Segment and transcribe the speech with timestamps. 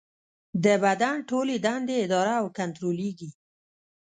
[0.63, 3.29] د بدن ټولې دندې اداره او کنټرولېږي.